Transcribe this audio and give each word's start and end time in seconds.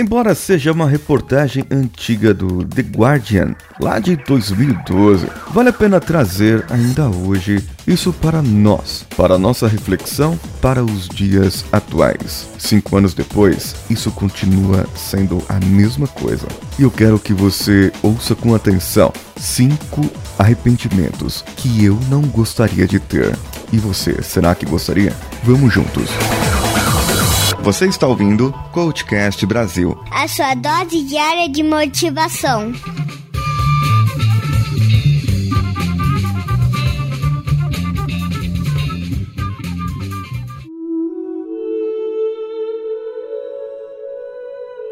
Embora 0.00 0.34
seja 0.34 0.72
uma 0.72 0.88
reportagem 0.88 1.62
antiga 1.70 2.32
do 2.32 2.64
The 2.64 2.80
Guardian, 2.80 3.54
lá 3.78 3.98
de 3.98 4.16
2012, 4.16 5.26
vale 5.50 5.68
a 5.68 5.74
pena 5.74 6.00
trazer 6.00 6.64
ainda 6.70 7.06
hoje 7.10 7.62
isso 7.86 8.10
para 8.10 8.40
nós, 8.40 9.04
para 9.14 9.36
nossa 9.36 9.68
reflexão, 9.68 10.40
para 10.62 10.82
os 10.82 11.06
dias 11.06 11.66
atuais. 11.70 12.48
Cinco 12.58 12.96
anos 12.96 13.12
depois, 13.12 13.76
isso 13.90 14.10
continua 14.10 14.86
sendo 14.96 15.44
a 15.50 15.60
mesma 15.66 16.08
coisa. 16.08 16.48
E 16.78 16.82
eu 16.82 16.90
quero 16.90 17.18
que 17.18 17.34
você 17.34 17.92
ouça 18.02 18.34
com 18.34 18.54
atenção 18.54 19.12
cinco 19.36 20.10
arrependimentos 20.38 21.44
que 21.58 21.84
eu 21.84 21.98
não 22.08 22.22
gostaria 22.22 22.86
de 22.86 22.98
ter. 22.98 23.36
E 23.70 23.76
você, 23.76 24.22
será 24.22 24.54
que 24.54 24.64
gostaria? 24.64 25.14
Vamos 25.44 25.74
juntos. 25.74 26.08
Você 27.62 27.86
está 27.86 28.06
ouvindo 28.06 28.52
Coachcast 28.72 29.44
Brasil 29.44 29.94
a 30.10 30.26
sua 30.26 30.54
dose 30.54 31.02
diária 31.02 31.46
de 31.46 31.62
motivação. 31.62 32.72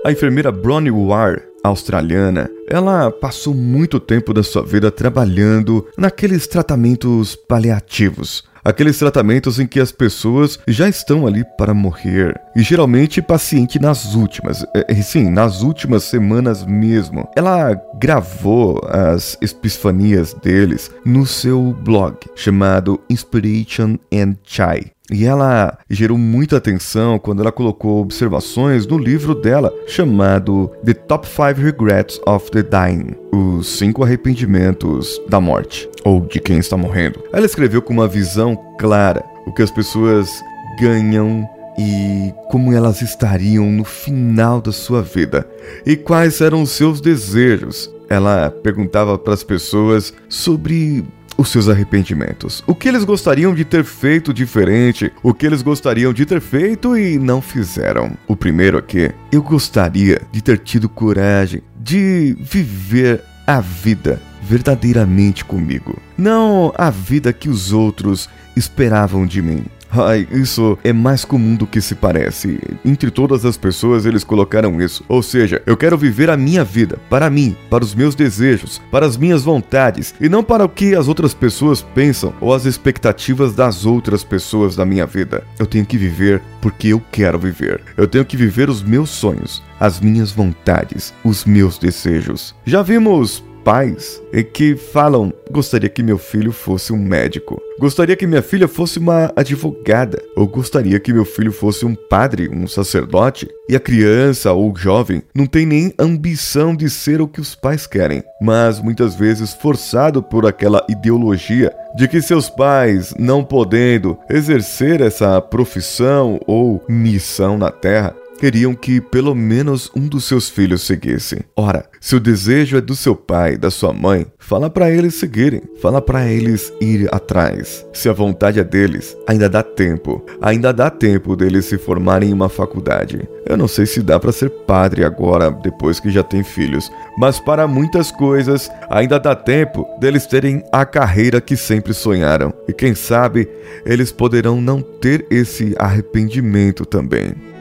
A 0.05 0.13
enfermeira 0.13 0.53
Bronnie 0.53 0.91
Ware, 0.91 1.43
australiana, 1.65 2.51
ela 2.69 3.11
passou 3.11 3.55
muito 3.55 3.99
tempo 3.99 4.35
da 4.35 4.43
sua 4.43 4.63
vida 4.63 4.91
trabalhando 4.91 5.87
naqueles 5.97 6.47
tratamentos 6.47 7.35
paliativos, 7.35 8.45
aqueles 8.69 8.99
tratamentos 8.99 9.59
em 9.59 9.67
que 9.67 9.81
as 9.81 9.91
pessoas 9.91 10.59
já 10.69 10.89
estão 10.89 11.27
ali 11.27 11.43
para 11.57 11.73
morrer. 11.73 12.39
E 12.55 12.63
geralmente 12.63 13.23
paciente 13.23 13.79
nas 13.79 14.15
últimas, 14.15 14.65
é, 14.75 14.95
sim, 14.97 15.31
nas 15.31 15.63
últimas 15.63 16.05
semanas 16.05 16.65
mesmo. 16.67 17.27
Ela 17.35 17.75
gravou 17.99 18.79
as 18.87 19.39
epifanias 19.41 20.35
deles 20.35 20.91
no 21.05 21.25
seu 21.25 21.73
blog 21.83 22.19
chamado 22.37 23.01
Inspiration 23.09 23.97
and 24.13 24.37
Chai. 24.45 24.93
E 25.11 25.25
ela 25.25 25.79
gerou 25.89 26.19
muita 26.19 26.59
atenção 26.59 27.19
quando 27.19 27.41
ela 27.41 27.51
colocou 27.51 28.03
observações 28.03 28.87
no 28.87 28.99
livro 28.99 29.35
dela 29.35 29.73
chamado 29.87 30.71
The 30.85 30.93
Top 30.93 31.27
5 31.27 31.61
Regrets 31.61 32.21
of 32.27 32.51
the 32.51 32.63
Dying 32.63 33.15
Os 33.33 33.67
5 33.79 34.05
Arrependimentos 34.05 35.21
da 35.29 35.41
Morte, 35.41 35.89
ou 36.05 36.21
de 36.21 36.39
quem 36.41 36.59
está 36.59 36.77
morrendo. 36.77 37.23
Ela 37.33 37.47
escreveu 37.47 37.81
com 37.81 37.93
uma 37.93 38.07
visão 38.07 38.55
clara 38.79 39.25
o 39.47 39.53
que 39.53 39.63
as 39.63 39.71
pessoas 39.71 40.31
ganham 40.79 41.49
e 41.79 42.35
como 42.51 42.73
elas 42.73 43.01
estariam 43.01 43.71
no 43.71 43.85
final 43.85 44.61
da 44.61 44.73
sua 44.73 45.01
vida 45.01 45.49
e 45.87 45.97
quais 45.97 46.41
eram 46.41 46.63
os 46.63 46.71
seus 46.71 47.01
desejos. 47.01 47.91
Ela 48.11 48.51
perguntava 48.51 49.17
para 49.17 49.35
as 49.35 49.43
pessoas 49.43 50.13
sobre 50.29 51.05
os 51.39 51.51
seus 51.51 51.69
arrependimentos. 51.69 52.65
O 52.67 52.75
que 52.75 52.89
eles 52.89 53.05
gostariam 53.05 53.55
de 53.55 53.65
ter 53.65 53.85
feito 53.85 54.35
diferente, 54.35 55.13
o 55.23 55.33
que 55.33 55.47
eles 55.47 55.63
gostariam 55.63 56.13
de 56.13 56.27
ter 56.27 56.41
feito 56.41 56.99
e 56.99 57.17
não 57.17 57.41
fizeram. 57.41 58.19
O 58.27 58.35
primeiro 58.35 58.77
aqui, 58.77 59.13
eu 59.31 59.41
gostaria 59.41 60.21
de 60.33 60.43
ter 60.43 60.59
tido 60.59 60.89
coragem 60.89 61.63
de 61.81 62.37
viver 62.41 63.23
a 63.47 63.61
vida 63.61 64.21
verdadeiramente 64.43 65.45
comigo, 65.45 65.99
não 66.17 66.73
a 66.77 66.91
vida 66.91 67.33
que 67.33 67.49
os 67.49 67.73
outros 67.73 68.29
esperavam 68.57 69.27
de 69.27 69.41
mim. 69.43 69.65
Ai, 69.91 70.27
isso 70.31 70.79
é 70.85 70.93
mais 70.93 71.25
comum 71.25 71.55
do 71.55 71.67
que 71.67 71.81
se 71.81 71.95
parece. 71.95 72.61
Entre 72.85 73.11
todas 73.11 73.45
as 73.45 73.57
pessoas 73.57 74.05
eles 74.05 74.25
colocaram 74.25 74.81
isso. 74.81 75.05
Ou 75.09 75.23
seja, 75.23 75.63
eu 75.67 75.77
quero 75.77 75.97
viver 75.97 76.31
a 76.31 76.37
minha 76.37 76.63
vida, 76.63 76.99
para 77.09 77.31
mim, 77.31 77.57
para 77.71 77.85
os 77.85 77.95
meus 77.95 78.15
desejos, 78.15 78.81
para 78.91 79.07
as 79.07 79.17
minhas 79.17 79.43
vontades, 79.43 80.15
e 80.21 80.29
não 80.29 80.43
para 80.43 80.65
o 80.65 80.69
que 80.69 80.95
as 80.95 81.09
outras 81.09 81.33
pessoas 81.33 81.83
pensam 81.83 82.35
ou 82.41 82.53
as 82.53 82.65
expectativas 82.65 83.55
das 83.55 83.87
outras 83.87 84.23
pessoas 84.23 84.77
da 84.77 84.85
minha 84.85 85.07
vida. 85.07 85.45
Eu 85.59 85.67
tenho 85.67 85.87
que 85.87 85.97
viver 85.97 86.43
porque 86.61 86.89
eu 86.89 87.03
quero 87.11 87.39
viver. 87.39 87.81
Eu 87.97 88.07
tenho 88.07 88.25
que 88.25 88.37
viver 88.37 88.69
os 88.69 88.83
meus 88.83 89.11
sonhos, 89.11 89.63
as 89.81 90.01
minhas 90.01 90.31
vontades, 90.31 91.15
os 91.25 91.45
meus 91.45 91.79
desejos. 91.79 92.55
Já 92.65 92.83
vimos 92.83 93.43
pais 93.69 94.23
que 94.55 94.75
falam: 94.77 95.31
gostaria 95.51 95.91
que 95.91 96.03
meu 96.03 96.17
filho 96.17 96.53
fosse 96.53 96.91
um 96.91 96.97
médico, 96.97 97.61
gostaria 97.79 98.17
que 98.17 98.27
minha 98.27 98.41
filha 98.41 98.67
fosse 98.67 98.99
uma 98.99 99.31
advogada, 99.37 100.23
ou 100.35 100.47
gostaria 100.47 100.99
que 100.99 101.13
meu 101.13 101.27
filho 101.27 101.53
fosse 101.53 101.85
um 101.85 101.95
padre, 101.95 102.49
um 102.49 102.67
sacerdote. 102.67 103.47
E 103.69 103.77
a 103.77 103.81
criança 103.81 104.51
ou 104.53 104.75
jovem 104.75 105.23
não 105.35 105.45
tem 105.45 105.67
nem 105.67 105.93
ambição 105.99 106.75
de 106.75 106.89
ser 106.89 107.21
o 107.21 107.29
que 107.29 107.43
os 107.43 107.55
pais 107.55 107.87
querem, 107.87 108.23
mas 108.41 108.81
muitas 108.81 109.15
vezes 109.15 109.53
forçado 109.53 110.23
por 110.23 110.47
aquela 110.47 110.83
ideologia 110.89 111.71
de 111.95 112.09
que 112.09 112.23
seus 112.23 112.49
pais, 112.49 113.13
não 113.19 113.45
podendo 113.45 114.17
exercer 114.31 115.03
essa 115.03 115.39
profissão 115.43 116.41
ou 116.47 116.83
missão 116.89 117.59
na 117.59 117.71
terra, 117.71 118.17
queriam 118.39 118.75
que 118.75 119.01
pelo 119.01 119.35
menos 119.35 119.91
um 119.95 120.07
dos 120.07 120.25
seus 120.25 120.49
filhos 120.49 120.83
seguisse. 120.83 121.45
Ora, 121.57 121.85
se 122.01 122.15
o 122.15 122.21
desejo 122.21 122.77
é 122.77 122.81
do 122.81 122.95
seu 122.95 123.15
pai, 123.15 123.57
da 123.57 123.71
sua 123.71 123.93
mãe, 123.93 124.27
fala 124.39 124.71
para 124.71 124.91
eles 124.91 125.15
seguirem, 125.15 125.63
fala 125.83 126.01
para 126.01 126.27
eles 126.27 126.73
ir 126.81 127.09
atrás. 127.13 127.85
Se 127.93 128.09
a 128.09 128.13
vontade 128.13 128.61
é 128.61 128.65
deles, 128.65 129.17
ainda 129.27 129.49
dá 129.49 129.63
tempo, 129.63 130.25
ainda 130.41 130.73
dá 130.73 130.89
tempo 130.89 131.35
deles 131.35 131.67
se 131.67 131.77
formarem 131.77 132.31
em 132.31 132.33
uma 132.33 132.49
faculdade. 132.49 133.29
Eu 133.45 133.57
não 133.57 133.67
sei 133.67 133.87
se 133.87 134.03
dá 134.03 134.19
para 134.21 134.33
ser 134.33 134.51
padre 134.51 135.05
agora, 135.05 135.51
depois 135.51 135.99
que 135.99 136.11
já 136.11 136.23
tem 136.23 136.45
filhos, 136.45 136.91
mas 137.19 137.41
para 137.41 137.67
muitas 137.67 138.13
coisas 138.13 138.71
ainda 138.89 139.19
dá 139.19 139.35
tempo 139.35 139.87
deles 139.99 140.27
terem 140.27 140.63
a 140.71 140.87
carreira 140.87 141.41
que 141.41 141.57
sempre 141.57 141.93
sonharam. 141.93 142.53
E 142.69 142.73
quem 142.73 142.95
sabe 142.95 143.49
eles 143.85 144.13
poderão 144.13 144.61
não 144.61 144.81
ter 144.81 145.27
esse 145.31 145.75
arrependimento 145.79 146.87
também. 146.87 147.58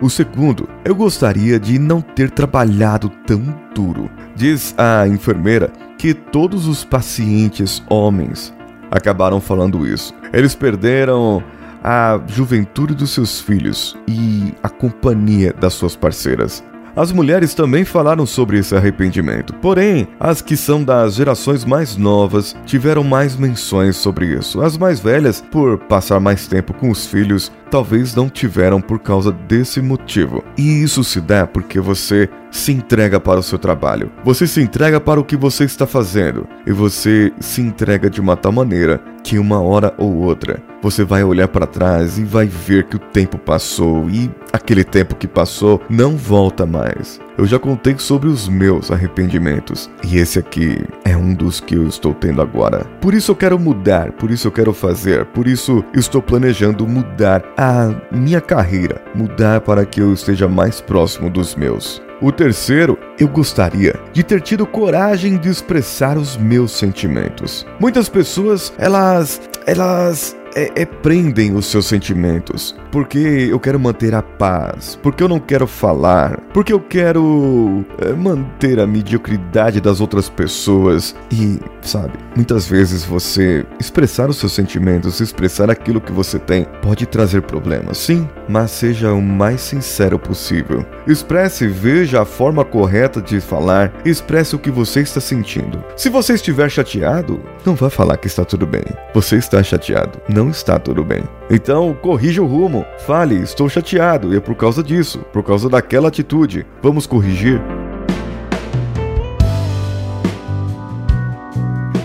O 0.00 0.08
segundo, 0.08 0.68
eu 0.84 0.94
gostaria 0.94 1.58
de 1.58 1.76
não 1.76 2.00
ter 2.00 2.30
trabalhado 2.30 3.10
tão 3.26 3.42
duro. 3.74 4.08
Diz 4.36 4.72
a 4.78 5.08
enfermeira 5.08 5.72
que 5.98 6.14
todos 6.14 6.68
os 6.68 6.84
pacientes 6.84 7.82
homens 7.90 8.54
acabaram 8.92 9.40
falando 9.40 9.84
isso. 9.84 10.14
Eles 10.32 10.54
perderam 10.54 11.42
a 11.82 12.20
juventude 12.28 12.94
dos 12.94 13.10
seus 13.10 13.40
filhos 13.40 13.96
e 14.06 14.54
a 14.62 14.68
companhia 14.68 15.52
das 15.52 15.74
suas 15.74 15.96
parceiras. 15.96 16.62
As 16.94 17.12
mulheres 17.12 17.54
também 17.54 17.84
falaram 17.84 18.26
sobre 18.26 18.58
esse 18.58 18.74
arrependimento, 18.74 19.54
porém, 19.54 20.08
as 20.18 20.42
que 20.42 20.56
são 20.56 20.82
das 20.82 21.14
gerações 21.14 21.64
mais 21.64 21.96
novas 21.96 22.56
tiveram 22.66 23.04
mais 23.04 23.36
menções 23.36 23.96
sobre 23.96 24.26
isso. 24.26 24.60
As 24.60 24.76
mais 24.76 24.98
velhas, 24.98 25.40
por 25.40 25.78
passar 25.78 26.18
mais 26.18 26.48
tempo 26.48 26.74
com 26.74 26.90
os 26.90 27.06
filhos, 27.06 27.52
talvez 27.70 28.14
não 28.14 28.28
tiveram 28.28 28.80
por 28.80 28.98
causa 28.98 29.30
desse 29.32 29.80
motivo. 29.80 30.42
E 30.56 30.82
isso 30.82 31.04
se 31.04 31.20
dá 31.20 31.46
porque 31.46 31.80
você 31.80 32.28
se 32.50 32.72
entrega 32.72 33.20
para 33.20 33.40
o 33.40 33.42
seu 33.42 33.58
trabalho, 33.58 34.10
você 34.24 34.46
se 34.46 34.60
entrega 34.60 35.00
para 35.00 35.20
o 35.20 35.24
que 35.24 35.36
você 35.36 35.64
está 35.64 35.86
fazendo 35.86 36.46
e 36.66 36.72
você 36.72 37.32
se 37.40 37.60
entrega 37.60 38.08
de 38.08 38.20
uma 38.20 38.36
tal 38.36 38.52
maneira 38.52 39.00
que 39.22 39.38
uma 39.38 39.60
hora 39.60 39.92
ou 39.98 40.16
outra 40.16 40.62
você 40.80 41.04
vai 41.04 41.22
olhar 41.22 41.48
para 41.48 41.66
trás 41.66 42.18
e 42.18 42.24
vai 42.24 42.46
ver 42.46 42.84
que 42.84 42.96
o 42.96 43.00
tempo 43.00 43.36
passou 43.36 44.08
e 44.08 44.30
aquele 44.52 44.84
tempo 44.84 45.14
que 45.14 45.28
passou 45.28 45.82
não 45.90 46.16
volta 46.16 46.64
mais. 46.64 47.20
Eu 47.38 47.46
já 47.46 47.56
contei 47.56 47.96
sobre 47.98 48.28
os 48.28 48.48
meus 48.48 48.90
arrependimentos 48.90 49.88
e 50.02 50.18
esse 50.18 50.40
aqui 50.40 50.84
é 51.04 51.16
um 51.16 51.32
dos 51.32 51.60
que 51.60 51.76
eu 51.76 51.86
estou 51.86 52.12
tendo 52.12 52.42
agora. 52.42 52.84
Por 53.00 53.14
isso 53.14 53.30
eu 53.30 53.36
quero 53.36 53.56
mudar, 53.56 54.10
por 54.10 54.32
isso 54.32 54.48
eu 54.48 54.52
quero 54.52 54.74
fazer, 54.74 55.24
por 55.26 55.46
isso 55.46 55.84
estou 55.94 56.20
planejando 56.20 56.84
mudar 56.84 57.44
a 57.56 57.94
minha 58.10 58.40
carreira, 58.40 59.00
mudar 59.14 59.60
para 59.60 59.86
que 59.86 60.00
eu 60.00 60.12
esteja 60.12 60.48
mais 60.48 60.80
próximo 60.80 61.30
dos 61.30 61.54
meus. 61.54 62.02
O 62.20 62.32
terceiro, 62.32 62.98
eu 63.16 63.28
gostaria 63.28 63.94
de 64.12 64.24
ter 64.24 64.40
tido 64.40 64.66
coragem 64.66 65.36
de 65.38 65.48
expressar 65.48 66.18
os 66.18 66.36
meus 66.36 66.72
sentimentos. 66.72 67.64
Muitas 67.78 68.08
pessoas, 68.08 68.72
elas, 68.76 69.40
elas 69.64 70.36
é, 70.54 70.70
é, 70.74 70.84
prendem 70.84 71.54
os 71.54 71.66
seus 71.66 71.86
sentimentos. 71.86 72.74
Porque 72.90 73.18
eu 73.50 73.60
quero 73.60 73.78
manter 73.78 74.14
a 74.14 74.22
paz, 74.22 74.98
porque 75.02 75.22
eu 75.22 75.28
não 75.28 75.38
quero 75.38 75.66
falar, 75.66 76.40
porque 76.54 76.72
eu 76.72 76.80
quero 76.80 77.84
é, 77.98 78.12
manter 78.12 78.80
a 78.80 78.86
mediocridade 78.86 79.80
das 79.80 80.00
outras 80.00 80.28
pessoas. 80.28 81.14
E, 81.30 81.58
sabe, 81.82 82.14
muitas 82.34 82.66
vezes 82.66 83.04
você 83.04 83.66
expressar 83.78 84.30
os 84.30 84.38
seus 84.38 84.52
sentimentos, 84.52 85.20
expressar 85.20 85.70
aquilo 85.70 86.00
que 86.00 86.12
você 86.12 86.38
tem, 86.38 86.66
pode 86.80 87.04
trazer 87.06 87.42
problemas, 87.42 87.98
sim, 87.98 88.28
mas 88.48 88.70
seja 88.70 89.12
o 89.12 89.20
mais 89.20 89.60
sincero 89.60 90.18
possível. 90.18 90.84
Expresse, 91.06 91.66
veja 91.66 92.22
a 92.22 92.24
forma 92.24 92.64
correta 92.64 93.20
de 93.20 93.40
falar, 93.40 93.92
expresse 94.04 94.56
o 94.56 94.58
que 94.58 94.70
você 94.70 95.00
está 95.00 95.20
sentindo. 95.20 95.84
Se 95.96 96.08
você 96.08 96.34
estiver 96.34 96.70
chateado, 96.70 97.40
não 97.64 97.74
vá 97.74 97.90
falar 97.90 98.16
que 98.16 98.26
está 98.26 98.44
tudo 98.44 98.66
bem. 98.66 98.84
Você 99.14 99.36
está 99.36 99.62
chateado. 99.62 100.18
Não 100.28 100.37
não 100.38 100.50
está 100.50 100.78
tudo 100.78 101.02
bem. 101.02 101.24
Então, 101.50 101.92
corrija 102.00 102.40
o 102.40 102.46
rumo. 102.46 102.86
Fale, 103.04 103.42
estou 103.42 103.68
chateado 103.68 104.32
e 104.32 104.36
é 104.36 104.40
por 104.40 104.54
causa 104.54 104.84
disso, 104.84 105.18
por 105.32 105.42
causa 105.42 105.68
daquela 105.68 106.06
atitude. 106.06 106.64
Vamos 106.80 107.08
corrigir. 107.08 107.60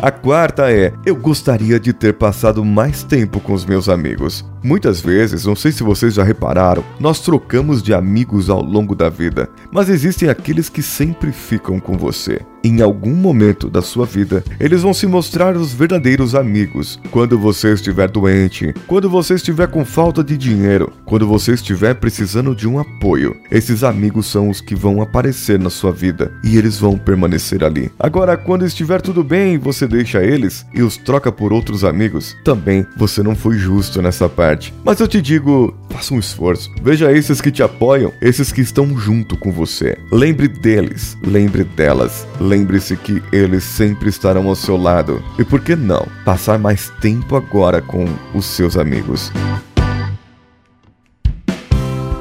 A 0.02 0.10
quarta 0.10 0.72
é: 0.72 0.92
eu 1.06 1.16
gostaria 1.16 1.80
de 1.80 1.94
ter 1.94 2.16
passado 2.16 2.66
mais 2.66 3.04
tempo 3.04 3.40
com 3.40 3.54
os 3.54 3.66
meus 3.66 3.88
amigos. 3.88 4.44
Muitas 4.64 5.00
vezes, 5.00 5.46
não 5.46 5.56
sei 5.56 5.72
se 5.72 5.84
vocês 5.84 6.16
já 6.16 6.24
repararam, 6.24 6.84
nós 7.00 7.20
trocamos 7.20 7.84
de 7.84 7.94
amigos 7.94 8.50
ao 8.50 8.64
longo 8.64 8.96
da 8.96 9.10
vida, 9.10 9.48
mas 9.72 9.90
existem 9.90 10.28
aqueles 10.28 10.70
que 10.70 10.82
sempre 10.82 11.32
ficam 11.32 11.80
com 11.80 11.96
você. 12.00 12.42
Em 12.66 12.82
algum 12.82 13.14
momento 13.14 13.70
da 13.70 13.82
sua 13.82 14.06
vida, 14.06 14.42
eles 14.58 14.84
vão 14.84 14.94
se 14.94 15.06
mostrar 15.06 15.58
os 15.58 15.74
verdadeiros 15.74 16.34
amigos. 16.34 16.98
Quando 17.12 17.38
você 17.38 17.74
estiver 17.74 18.10
doente, 18.10 18.74
quando 18.88 19.10
você 19.10 19.34
estiver 19.34 19.68
com 19.68 19.84
falta 19.84 20.24
de 20.24 20.38
dinheiro, 20.38 20.90
quando 21.04 21.28
você 21.28 21.56
estiver 21.56 21.94
precisando 21.96 22.56
de 22.56 22.66
um 22.66 22.80
apoio, 22.80 23.36
esses 23.52 23.84
amigos 23.84 24.28
são 24.28 24.50
os 24.50 24.62
que 24.62 24.76
vão 24.76 25.02
aparecer 25.02 25.60
na 25.60 25.70
sua 25.70 25.92
vida 25.92 26.32
e 26.42 26.58
eles 26.58 26.80
vão 26.80 26.98
permanecer 26.98 27.66
ali. 27.66 27.92
Agora, 28.00 28.38
quando 28.38 28.66
estiver 28.66 29.02
tudo 29.02 29.26
bem, 29.26 29.58
você 29.58 29.86
deixa 29.86 30.24
eles 30.24 30.66
e 30.74 30.82
os 30.82 30.96
troca 30.96 31.34
por 31.34 31.52
outros 31.52 31.84
amigos, 31.84 32.34
também 32.46 32.86
você 32.96 33.22
não 33.22 33.36
foi 33.36 33.58
justo 33.58 34.02
nessa 34.02 34.30
parte. 34.30 34.74
Mas 34.86 35.02
eu 35.02 35.08
te 35.10 35.22
digo, 35.22 35.76
faça 35.90 36.14
um 36.14 36.20
esforço. 36.20 36.72
Veja 36.82 37.12
esses 37.12 37.42
que 37.42 37.52
te 37.52 37.62
apoiam, 37.62 38.14
esses 38.22 38.54
que 38.54 38.62
estão 38.62 38.98
junto 38.98 39.36
com 39.36 39.52
você. 39.52 39.98
Lembre 40.10 40.48
deles, 40.48 41.18
lembre 41.28 41.66
delas. 41.66 42.26
Lembre-se 42.54 42.96
que 42.96 43.20
eles 43.32 43.64
sempre 43.64 44.10
estarão 44.10 44.48
ao 44.48 44.56
seu 44.56 44.78
lado. 44.78 45.24
E 45.40 45.44
por 45.44 45.60
que 45.60 45.76
não 45.76 46.08
passar 46.24 46.60
mais 46.60 46.92
tempo 47.02 47.36
agora 47.36 47.82
com 47.82 48.06
os 48.32 48.46
seus 48.46 48.78
amigos? 48.78 49.32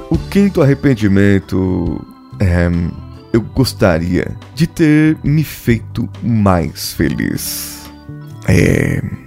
O 0.08 0.17
quinto 0.31 0.62
arrependimento 0.62 2.02
é. 2.40 2.70
Eu 3.31 3.43
gostaria 3.43 4.34
de 4.55 4.67
ter 4.67 5.19
me 5.23 5.44
feito 5.44 6.08
mais 6.23 6.94
feliz. 6.94 7.90
É. 8.49 9.22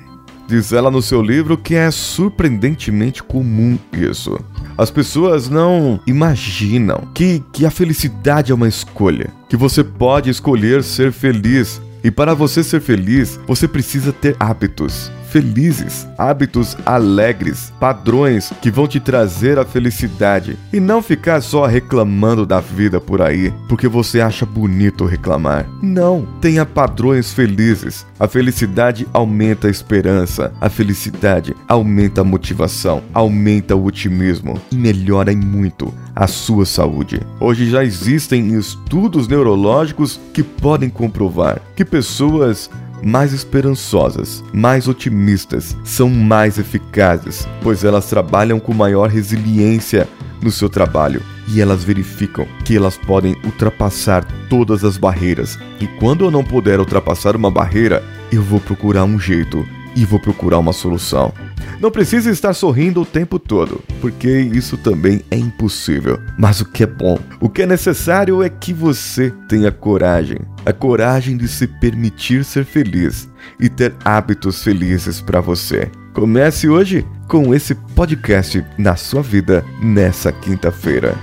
Diz 0.48 0.72
ela 0.72 0.92
no 0.92 1.02
seu 1.02 1.22
livro 1.22 1.58
que 1.58 1.74
é 1.76 1.90
surpreendentemente 1.90 3.24
comum 3.24 3.78
isso. 3.94 4.40
As 4.78 4.92
pessoas 4.92 5.50
não 5.50 6.00
imaginam 6.06 7.08
que, 7.14 7.44
que 7.52 7.66
a 7.66 7.72
felicidade 7.72 8.52
é 8.52 8.56
uma 8.56 8.68
escolha, 8.68 9.32
que 9.50 9.58
você 9.58 9.84
pode 9.84 10.30
escolher 10.30 10.84
ser 10.84 11.12
feliz. 11.12 11.82
E 12.04 12.12
para 12.12 12.36
você 12.36 12.64
ser 12.64 12.82
feliz, 12.82 13.40
você 13.48 13.68
precisa 13.68 14.14
ter 14.14 14.36
hábitos 14.40 15.12
felizes, 15.36 16.08
hábitos 16.18 16.78
alegres, 16.86 17.74
padrões 17.78 18.54
que 18.62 18.72
vão 18.72 18.88
te 18.88 19.02
trazer 19.02 19.60
a 19.60 19.66
felicidade 19.66 20.58
e 20.72 20.80
não 20.80 21.02
ficar 21.02 21.42
só 21.42 21.66
reclamando 21.66 22.46
da 22.46 22.62
vida 22.62 23.02
por 23.02 23.22
aí 23.22 23.54
porque 23.68 23.86
você 23.86 24.22
acha 24.22 24.46
bonito 24.46 25.04
reclamar. 25.04 25.68
Não, 25.84 26.26
tenha 26.40 26.66
padrões 26.66 27.34
felizes. 27.34 28.06
A 28.18 28.30
felicidade 28.30 29.06
aumenta 29.12 29.68
a 29.68 29.70
esperança, 29.70 30.54
a 30.62 30.70
felicidade 30.70 31.54
aumenta 31.68 32.22
a 32.22 32.24
motivação, 32.24 33.04
aumenta 33.14 33.76
o 33.76 33.84
otimismo 33.84 34.58
e 34.72 34.76
melhora 34.78 35.34
em 35.34 35.36
muito 35.36 35.94
a 36.16 36.28
sua 36.28 36.66
saúde. 36.66 37.20
Hoje 37.42 37.70
já 37.70 37.84
existem 37.84 38.58
estudos 38.58 39.28
neurológicos 39.28 40.18
que 40.34 40.42
podem 40.42 40.90
comprovar 40.90 41.62
que 41.76 41.84
pessoas 41.84 42.70
mais 43.04 43.34
esperançosas, 43.34 44.44
mais 44.54 44.88
otimistas, 44.88 45.76
são 45.84 46.10
mais 46.10 46.58
eficazes, 46.58 47.48
pois 47.62 47.84
elas 47.84 48.08
trabalham 48.08 48.60
com 48.60 48.74
maior 48.74 49.10
resiliência 49.10 50.08
no 50.42 50.52
seu 50.52 50.70
trabalho 50.70 51.22
e 51.48 51.62
elas 51.62 51.84
verificam 51.84 52.48
que 52.64 52.76
elas 52.76 52.98
podem 52.98 53.36
ultrapassar 53.44 54.26
todas 54.50 54.84
as 54.84 54.98
barreiras. 54.98 55.58
E 55.80 55.88
quando 55.88 56.26
eu 56.26 56.32
não 56.32 56.44
puder 56.44 56.80
ultrapassar 56.80 57.36
uma 57.36 57.52
barreira, 57.52 58.04
eu 58.32 58.42
vou 58.42 58.60
procurar 58.60 59.04
um 59.04 59.20
jeito 59.20 59.66
e 59.96 60.06
vou 60.06 60.20
procurar 60.20 60.60
uma 60.60 60.74
solução. 60.74 61.34
Não 61.80 61.92
precisa 61.92 62.32
estar 62.32 62.54
sorrindo 62.54 63.02
o 63.02 63.06
tempo 63.06 63.38
todo, 63.38 63.82
porque 64.02 64.30
isso 64.30 64.78
também 64.78 65.22
é 65.30 65.38
impossível. 65.38 66.20
Mas 66.38 66.62
o 66.62 66.66
que 66.66 66.84
é 66.84 66.88
bom, 66.88 67.20
o 67.40 67.50
que 67.50 67.62
é 67.62 67.66
necessário 67.66 68.42
é 68.42 68.50
que 68.50 68.74
você 68.74 69.32
tenha 69.48 69.72
coragem 69.72 70.40
a 70.66 70.74
coragem 70.74 71.38
de 71.38 71.48
se 71.48 71.68
permitir 71.68 72.44
ser 72.44 72.66
feliz 72.66 73.30
e 73.60 73.70
ter 73.70 73.94
hábitos 74.04 74.64
felizes 74.64 75.22
para 75.22 75.40
você. 75.40 75.92
Comece 76.14 76.68
hoje 76.68 77.06
com 77.28 77.54
esse 77.54 77.76
podcast 77.76 78.66
na 78.78 78.96
sua 78.96 79.22
vida 79.22 79.64
nessa 79.82 80.32
quinta-feira. 80.32 81.16